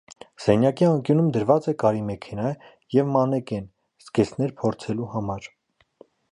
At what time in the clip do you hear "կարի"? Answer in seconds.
1.83-2.01